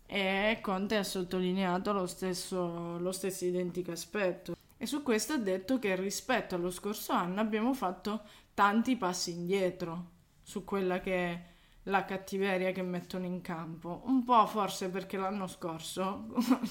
E 0.06 0.58
Conte 0.62 0.96
ha 0.96 1.04
sottolineato 1.04 1.92
lo 1.92 2.06
stesso, 2.06 2.98
lo 2.98 3.12
stesso 3.12 3.44
identico 3.44 3.92
aspetto. 3.92 4.54
E 4.78 4.86
su 4.86 5.02
questo 5.02 5.34
ha 5.34 5.38
detto 5.38 5.78
che 5.78 5.96
rispetto 5.96 6.54
allo 6.54 6.70
scorso 6.70 7.12
anno 7.12 7.40
abbiamo 7.40 7.74
fatto 7.74 8.22
tanti 8.54 8.96
passi 8.96 9.32
indietro 9.32 10.12
su 10.42 10.64
quella 10.64 11.00
che 11.00 11.14
è 11.14 11.53
la 11.84 12.04
cattiveria 12.04 12.72
che 12.72 12.82
mettono 12.82 13.24
in 13.24 13.40
campo. 13.40 14.02
Un 14.04 14.24
po' 14.24 14.46
forse 14.46 14.88
perché 14.88 15.16
l'anno 15.16 15.46
scorso 15.46 16.26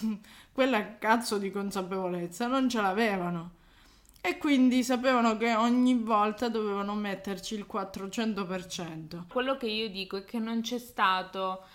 quella 0.52 0.98
cazzo 0.98 1.38
di 1.38 1.52
consapevolezza 1.52 2.48
non 2.48 2.70
ce 2.70 2.82
l'avevano. 2.82 3.52
E 4.26 4.38
quindi 4.38 4.84
sapevano 4.84 5.36
che 5.36 5.54
ogni 5.54 5.96
volta 5.96 6.48
dovevano 6.48 6.96
metterci 6.96 7.56
il 7.56 7.68
400%. 7.70 9.28
Quello 9.28 9.58
che 9.58 9.68
io 9.68 9.90
dico 9.90 10.16
è 10.16 10.24
che 10.24 10.40
non 10.40 10.62
c'è 10.62 10.80
stato, 10.80 11.66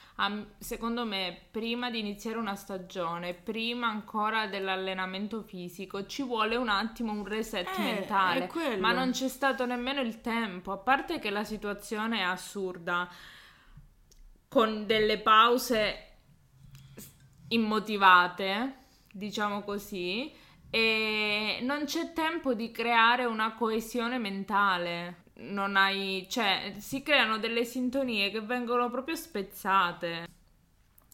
secondo 0.59 1.05
me, 1.05 1.47
prima 1.51 1.91
di 1.91 2.01
iniziare 2.01 2.39
una 2.39 2.57
stagione, 2.57 3.35
prima 3.35 3.87
ancora 3.87 4.49
dell'allenamento 4.49 5.43
fisico, 5.43 6.07
ci 6.07 6.25
vuole 6.25 6.57
un 6.57 6.69
attimo 6.69 7.13
un 7.13 7.25
reset 7.25 7.69
Eh, 7.79 7.83
mentale. 7.83 8.51
Ma 8.79 8.93
non 8.93 9.13
c'è 9.13 9.29
stato 9.29 9.65
nemmeno 9.65 10.01
il 10.01 10.21
tempo, 10.21 10.73
a 10.73 10.79
parte 10.79 11.21
che 11.21 11.31
la 11.31 11.45
situazione 11.45 12.19
è 12.19 12.23
assurda, 12.23 13.09
con 14.49 14.87
delle 14.87 15.21
pause 15.21 16.17
immotivate, 17.49 18.87
diciamo 19.13 19.63
così, 19.63 20.33
e 20.71 21.61
non 21.63 21.85
c'è 21.85 22.13
tempo 22.13 22.55
di 22.55 22.73
creare 22.73 23.25
una 23.25 23.55
coesione 23.55 24.19
mentale. 24.19 25.27
Non 25.39 25.77
hai, 25.77 26.27
cioè, 26.29 26.75
si 26.79 27.03
creano 27.03 27.39
delle 27.39 27.65
sintonie 27.65 28.31
che 28.31 28.41
vengono 28.41 28.91
proprio 28.91 29.15
spezzate. 29.15 30.27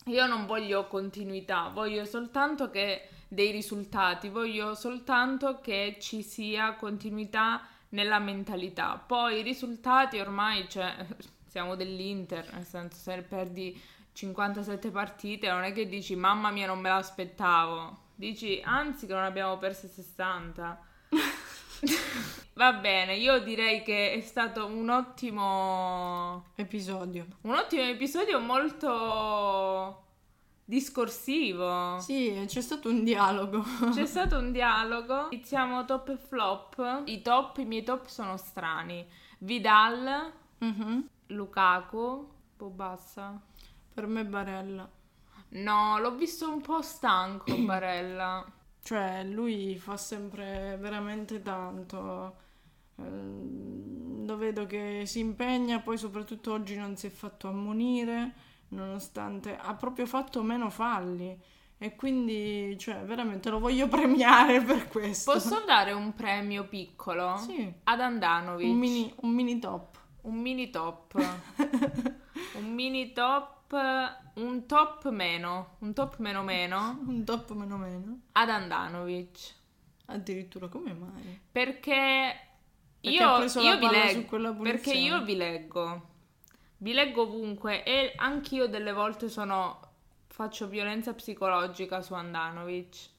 Io 0.06 0.26
non 0.26 0.46
voglio 0.46 0.86
continuità, 0.86 1.68
voglio 1.68 2.04
soltanto 2.04 2.70
che 2.70 3.08
dei 3.28 3.50
risultati, 3.50 4.28
voglio 4.28 4.74
soltanto 4.74 5.60
che 5.60 5.96
ci 6.00 6.22
sia 6.22 6.74
continuità 6.74 7.66
nella 7.90 8.18
mentalità. 8.18 8.96
Poi 8.96 9.38
i 9.38 9.42
risultati 9.42 10.18
ormai, 10.18 10.68
cioè, 10.68 10.94
siamo 11.46 11.74
dell'Inter, 11.74 12.52
nel 12.52 12.64
senso 12.64 12.98
se 12.98 13.22
perdi 13.22 13.80
57 14.12 14.90
partite 14.90 15.48
non 15.48 15.62
è 15.64 15.72
che 15.72 15.88
dici 15.88 16.14
mamma 16.14 16.50
mia 16.50 16.66
non 16.66 16.78
me 16.78 16.88
l'aspettavo, 16.88 17.98
dici 18.14 18.60
anzi 18.64 19.06
che 19.06 19.12
non 19.12 19.24
abbiamo 19.24 19.58
perso 19.58 19.86
60. 19.86 20.92
Va 22.56 22.72
bene, 22.72 23.16
io 23.16 23.40
direi 23.40 23.82
che 23.82 24.12
è 24.12 24.20
stato 24.20 24.66
un 24.66 24.88
ottimo 24.88 26.44
episodio. 26.54 27.26
Un 27.42 27.54
ottimo 27.54 27.82
episodio 27.82 28.38
molto 28.38 30.02
discorsivo. 30.64 31.98
Sì, 31.98 32.44
c'è 32.46 32.60
stato 32.60 32.88
un 32.88 33.02
dialogo. 33.04 33.64
C'è 33.92 34.06
stato 34.06 34.38
un 34.38 34.52
dialogo. 34.52 35.28
Iniziamo 35.30 35.84
top 35.84 36.10
e 36.10 36.16
flop. 36.16 37.02
I 37.06 37.22
top, 37.22 37.58
i 37.58 37.64
miei 37.64 37.82
top 37.82 38.06
sono 38.06 38.36
strani. 38.36 39.04
Vidal, 39.38 40.32
mm-hmm. 40.64 41.00
Lukaku, 41.28 41.98
un 41.98 42.26
po' 42.56 42.70
bassa. 42.70 43.40
Per 43.92 44.06
me 44.06 44.24
Barella. 44.24 44.88
No, 45.50 45.98
l'ho 45.98 46.14
visto 46.14 46.48
un 46.48 46.60
po' 46.60 46.82
stanco 46.82 47.54
Barella. 47.56 48.44
Cioè, 48.84 49.24
lui 49.24 49.78
fa 49.78 49.96
sempre 49.96 50.76
veramente 50.78 51.40
tanto. 51.40 52.36
Ehm, 52.96 54.26
lo 54.26 54.36
vedo 54.36 54.66
che 54.66 55.04
si 55.06 55.20
impegna, 55.20 55.80
poi 55.80 55.96
soprattutto 55.96 56.52
oggi 56.52 56.76
non 56.76 56.94
si 56.94 57.06
è 57.06 57.10
fatto 57.10 57.48
ammonire, 57.48 58.32
nonostante 58.68 59.56
ha 59.56 59.72
proprio 59.74 60.04
fatto 60.04 60.42
meno 60.42 60.68
falli. 60.68 61.34
E 61.78 61.96
quindi, 61.96 62.76
cioè, 62.78 62.96
veramente 63.04 63.48
lo 63.48 63.58
voglio 63.58 63.88
premiare 63.88 64.60
per 64.60 64.86
questo. 64.88 65.32
Posso 65.32 65.62
dare 65.64 65.92
un 65.92 66.14
premio 66.14 66.64
piccolo? 66.68 67.38
Sì. 67.38 67.72
Ad 67.84 68.00
Andanovic. 68.00 68.68
Un 68.68 68.76
mini, 68.76 69.14
un 69.22 69.30
mini 69.30 69.58
top. 69.60 69.98
Un 70.24 70.36
mini 70.36 70.68
top. 70.68 71.14
un 72.56 72.70
mini 72.70 73.14
top 73.14 73.63
un 73.76 74.66
top 74.66 75.08
meno, 75.10 75.76
un 75.80 75.92
top 75.92 76.18
meno 76.18 76.42
meno. 76.42 77.00
un 77.06 77.24
top 77.24 77.52
meno 77.52 77.76
meno. 77.76 78.20
Ad 78.32 78.48
Andanovic. 78.48 79.54
Addirittura 80.06 80.68
come 80.68 80.92
mai? 80.92 81.40
Perché, 81.50 82.36
perché 83.00 83.08
io, 83.08 83.44
io 83.62 83.78
vi 83.78 83.88
leggo. 83.88 84.62
Perché 84.62 84.92
io 84.92 85.22
vi 85.22 85.36
leggo. 85.36 86.08
Vi 86.78 86.92
leggo 86.92 87.22
ovunque 87.22 87.82
e 87.84 88.12
anch'io 88.16 88.66
delle 88.66 88.92
volte 88.92 89.28
sono 89.28 89.80
faccio 90.26 90.66
violenza 90.66 91.14
psicologica 91.14 92.02
su 92.02 92.12
Andanovic 92.12 93.12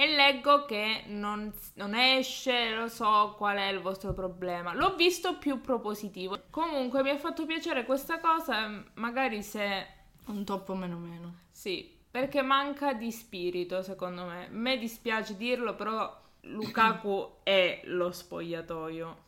e 0.00 0.14
leggo 0.14 0.64
che 0.64 1.02
non, 1.06 1.52
non, 1.74 1.94
esce, 1.96 2.70
lo 2.72 2.86
so 2.86 3.34
qual 3.36 3.56
è 3.56 3.66
il 3.66 3.80
vostro 3.80 4.12
problema. 4.12 4.72
L'ho 4.72 4.94
visto 4.94 5.38
più 5.38 5.60
propositivo. 5.60 6.40
Comunque 6.50 7.02
mi 7.02 7.10
ha 7.10 7.18
fatto 7.18 7.44
piacere 7.46 7.84
questa 7.84 8.20
cosa, 8.20 8.80
magari 8.94 9.42
se... 9.42 9.96
Un 10.28 10.44
toppo 10.44 10.74
meno 10.74 10.96
meno. 10.96 11.34
Sì, 11.50 11.90
perché 12.10 12.42
manca 12.42 12.92
di 12.92 13.10
spirito 13.10 13.82
secondo 13.82 14.24
me. 14.24 14.48
Me 14.50 14.78
dispiace 14.78 15.36
dirlo, 15.36 15.74
però 15.74 16.14
Lukaku 16.42 17.36
è 17.44 17.80
lo 17.84 18.12
spogliatoio. 18.12 19.26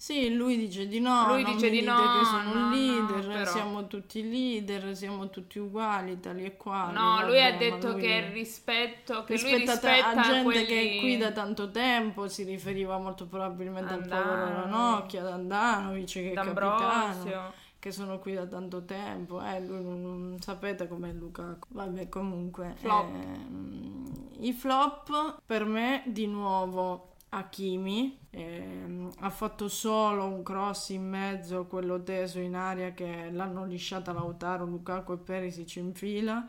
Sì, 0.00 0.32
lui 0.32 0.56
dice 0.56 0.86
di 0.86 1.00
no, 1.00 1.26
lui 1.26 1.42
dice 1.42 1.70
di 1.70 1.82
no, 1.82 1.96
che 1.96 2.24
sono 2.24 2.52
no, 2.54 2.66
un 2.66 2.70
leader, 2.70 3.38
no, 3.38 3.44
siamo 3.46 3.86
tutti 3.88 4.30
leader, 4.30 4.94
siamo 4.94 5.28
tutti 5.28 5.58
uguali, 5.58 6.20
tali 6.20 6.44
e 6.44 6.56
quali. 6.56 6.92
No, 6.92 7.16
vabbè, 7.16 7.26
lui 7.26 7.42
ha 7.42 7.56
detto 7.56 7.90
lui... 7.90 8.02
che 8.02 8.30
rispetto, 8.30 9.24
che 9.24 9.32
rispetta, 9.32 9.56
lui 9.56 9.66
rispetta 9.66 10.06
a 10.06 10.22
gente 10.22 10.42
quelli... 10.44 10.66
che 10.66 10.80
è 10.80 10.98
qui 11.00 11.16
da 11.16 11.32
tanto 11.32 11.72
tempo, 11.72 12.28
si 12.28 12.44
riferiva 12.44 12.96
molto 12.98 13.26
probabilmente 13.26 13.92
Andano. 13.92 14.20
al 14.20 14.38
povero 14.38 14.60
Ranocchia, 14.60 15.20
ad 15.22 15.26
Andanovic, 15.26 16.12
che 16.12 16.30
è 16.30 16.32
capitano, 16.32 17.52
che 17.78 17.90
sono 17.90 18.18
qui 18.18 18.34
da 18.34 18.46
tanto 18.46 18.84
tempo. 18.84 19.42
Eh, 19.42 19.60
lui 19.60 19.82
non, 19.82 20.00
non 20.02 20.36
sapete 20.40 20.88
com'è 20.88 21.12
Lukaku. 21.12 21.68
Vabbè, 21.70 22.08
comunque. 22.08 22.74
Flop. 22.76 23.08
Eh, 23.14 24.46
I 24.46 24.52
flop 24.52 25.40
per 25.44 25.64
me, 25.64 26.02
di 26.06 26.26
nuovo 26.26 27.14
Hakimi 27.30 28.18
ehm, 28.30 29.10
ha 29.18 29.30
fatto 29.30 29.68
solo 29.68 30.24
un 30.24 30.42
cross 30.42 30.90
in 30.90 31.06
mezzo, 31.06 31.66
quello 31.66 32.02
teso 32.02 32.38
in 32.38 32.54
aria 32.54 32.92
che 32.92 33.28
l'hanno 33.30 33.64
lisciata 33.64 34.12
Lautaro, 34.12 34.64
Lukaku 34.64 35.12
e 35.12 35.18
Perisic 35.18 35.76
in 35.76 35.94
fila 35.94 36.46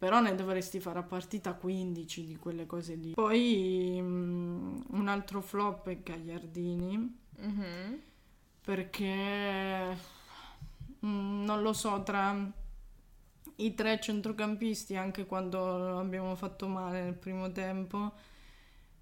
però 0.00 0.18
ne 0.20 0.34
dovresti 0.34 0.80
fare 0.80 0.98
a 0.98 1.02
partita 1.02 1.52
15 1.52 2.24
di 2.24 2.36
quelle 2.36 2.64
cose 2.64 2.94
lì. 2.94 3.10
Poi 3.10 3.98
um, 4.00 4.82
un 4.92 5.08
altro 5.08 5.42
flop 5.42 5.90
è 5.90 5.98
Gagliardini 6.02 7.18
mm-hmm. 7.38 7.94
perché 8.64 9.94
um, 11.00 11.44
non 11.44 11.62
lo 11.62 11.72
so 11.72 12.02
tra 12.02 12.34
i 13.56 13.74
tre 13.74 14.00
centrocampisti 14.00 14.96
anche 14.96 15.26
quando 15.26 15.98
abbiamo 15.98 16.34
fatto 16.34 16.66
male 16.68 17.02
nel 17.02 17.14
primo 17.14 17.52
tempo 17.52 18.12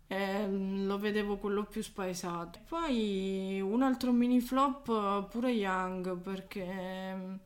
eh, 0.09 0.49
lo 0.49 0.99
vedevo 0.99 1.37
quello 1.37 1.65
più 1.65 1.83
spaesato. 1.83 2.61
Poi 2.67 3.61
un 3.61 3.83
altro 3.83 4.11
mini 4.13 4.41
flop 4.41 5.29
pure 5.29 5.51
Young 5.51 6.17
perché 6.19 6.65
ehm, 6.65 7.39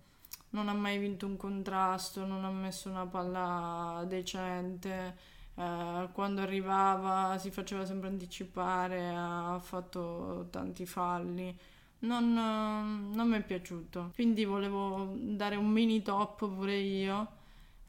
non 0.50 0.68
ha 0.68 0.74
mai 0.74 0.98
vinto 0.98 1.26
un 1.26 1.36
contrasto, 1.36 2.24
non 2.24 2.44
ha 2.44 2.50
messo 2.50 2.88
una 2.88 3.06
palla 3.06 4.04
decente. 4.06 5.16
Eh, 5.54 6.08
quando 6.12 6.40
arrivava 6.40 7.36
si 7.38 7.50
faceva 7.50 7.84
sempre 7.84 8.08
anticipare, 8.08 9.12
ha 9.14 9.58
fatto 9.60 10.46
tanti 10.50 10.86
falli. 10.86 11.56
Non, 12.02 12.32
non 13.12 13.28
mi 13.28 13.36
è 13.36 13.42
piaciuto. 13.44 14.10
Quindi 14.14 14.44
volevo 14.44 15.14
dare 15.18 15.54
un 15.56 15.68
mini 15.68 16.02
top 16.02 16.38
pure 16.52 16.76
io, 16.76 17.28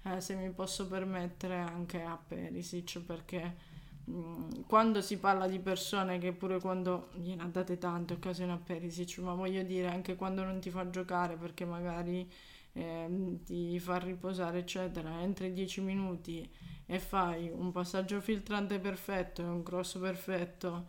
eh, 0.03 0.21
se 0.21 0.35
mi 0.35 0.51
posso 0.51 0.87
permettere, 0.87 1.57
anche 1.57 2.01
a 2.03 2.17
Perisic 2.17 2.99
perché 3.01 3.71
Mm, 4.11 4.63
quando 4.67 5.01
si 5.01 5.17
parla 5.17 5.47
di 5.47 5.59
persone 5.59 6.17
che 6.19 6.33
pure 6.33 6.59
quando 6.59 7.07
gliene 7.13 7.49
date 7.51 7.77
tante 7.77 8.13
occasioni 8.15 8.51
a 8.51 8.57
Perisic, 8.57 9.19
ma 9.19 9.33
voglio 9.33 9.63
dire 9.63 9.87
anche 9.87 10.15
quando 10.17 10.43
non 10.43 10.59
ti 10.59 10.69
fa 10.69 10.89
giocare 10.89 11.37
perché 11.37 11.63
magari 11.65 12.29
eh, 12.73 13.39
ti 13.45 13.79
fa 13.79 13.97
riposare 13.99 14.59
eccetera, 14.59 15.21
entri 15.21 15.53
10 15.53 15.79
minuti 15.81 16.49
e 16.85 16.99
fai 16.99 17.49
un 17.49 17.71
passaggio 17.71 18.19
filtrante 18.21 18.79
perfetto 18.79 19.41
e 19.41 19.45
un 19.45 19.63
cross 19.63 19.97
perfetto, 19.99 20.87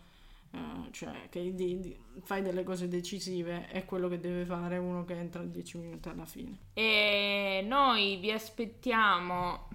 eh, 0.55 0.93
cioè 0.93 1.29
che 1.29 1.55
di, 1.55 1.81
di, 1.81 1.97
fai 2.23 2.43
delle 2.43 2.63
cose 2.63 2.89
decisive, 2.89 3.67
è 3.69 3.85
quello 3.85 4.09
che 4.09 4.21
deve 4.21 4.45
fare 4.45 4.79
uno 4.79 5.05
che 5.05 5.15
entra 5.15 5.43
10 5.43 5.79
minuti 5.79 6.09
alla 6.09 6.25
fine. 6.25 6.59
E 6.75 7.65
noi 7.67 8.17
vi 8.17 8.31
aspettiamo 8.31 9.69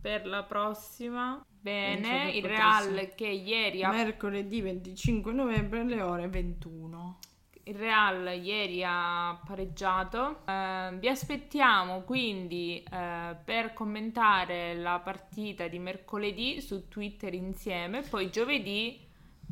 per 0.00 0.26
la 0.26 0.42
prossima 0.44 1.44
Bene, 1.64 2.30
il 2.30 2.44
Real 2.44 3.12
che 3.14 3.26
ieri 3.26 3.82
ha... 3.82 3.90
Mercoledì 3.90 4.60
25 4.60 5.32
novembre 5.32 5.80
alle 5.80 6.02
ore 6.02 6.28
21. 6.28 7.18
Il 7.62 7.74
Real 7.76 8.38
ieri 8.38 8.84
ha 8.84 9.40
pareggiato. 9.46 10.44
Eh, 10.46 10.96
vi 10.98 11.08
aspettiamo 11.08 12.02
quindi 12.02 12.84
eh, 12.92 13.34
per 13.42 13.72
commentare 13.72 14.74
la 14.74 15.00
partita 15.02 15.66
di 15.68 15.78
mercoledì 15.78 16.60
su 16.60 16.86
Twitter 16.88 17.32
insieme, 17.32 18.02
poi 18.02 18.28
giovedì 18.30 19.00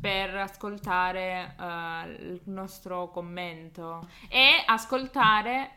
per 0.03 0.35
ascoltare 0.35 1.55
eh, 1.57 2.09
il 2.19 2.41
nostro 2.47 3.07
commento 3.07 4.05
e 4.27 4.61
ascoltare 4.65 5.69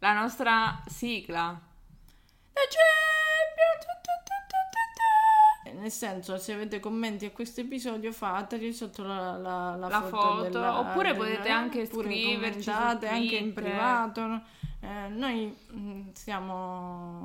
la 0.00 0.14
nostra 0.14 0.82
sigla. 0.88 1.60
Nel 5.74 5.92
senso 5.92 6.38
se 6.38 6.54
avete 6.54 6.80
commenti 6.80 7.26
a 7.26 7.30
questo 7.30 7.60
episodio 7.60 8.10
fateli 8.10 8.72
sotto 8.72 9.04
la, 9.04 9.36
la, 9.36 9.76
la, 9.76 9.86
la 9.86 10.02
foto, 10.02 10.16
foto 10.16 10.42
della, 10.48 10.78
oppure 10.80 11.12
della, 11.12 11.24
potete 11.24 11.48
anche 11.48 11.86
scriverci 11.86 12.70
anche 12.70 13.36
in 13.36 13.52
privato 13.52 14.42
eh, 14.80 15.08
noi 15.08 15.56
mm, 15.72 16.08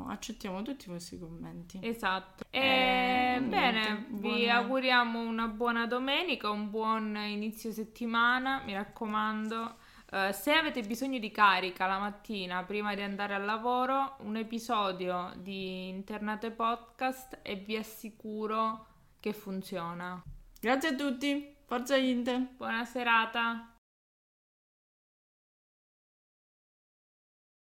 accettiamo 0.10 0.62
tutti 0.64 0.88
questi 0.88 1.20
commenti 1.20 1.80
esatto 1.82 2.46
e, 2.50 3.36
eh, 3.38 3.42
bene 3.42 4.06
buona... 4.10 4.36
vi 4.36 4.50
auguriamo 4.50 5.20
una 5.22 5.48
buona 5.48 5.86
domenica 5.86 6.50
un 6.50 6.70
buon 6.70 7.16
inizio 7.16 7.72
settimana 7.72 8.62
mi 8.66 8.74
raccomando 8.74 9.76
Uh, 10.14 10.32
se 10.32 10.54
avete 10.54 10.84
bisogno 10.84 11.18
di 11.18 11.32
carica 11.32 11.88
la 11.88 11.98
mattina 11.98 12.64
prima 12.64 12.94
di 12.94 13.02
andare 13.02 13.34
al 13.34 13.46
lavoro, 13.46 14.18
un 14.20 14.36
episodio 14.36 15.34
di 15.38 15.88
Internate 15.88 16.52
Podcast 16.52 17.40
e 17.42 17.56
vi 17.56 17.76
assicuro 17.76 18.86
che 19.20 19.34
funziona. 19.34 20.22
Grazie 20.60 20.90
a 20.90 20.94
tutti, 20.94 21.56
forza 21.66 21.96
Inter. 21.96 22.48
Buona 22.58 22.86
serata. 22.86 23.73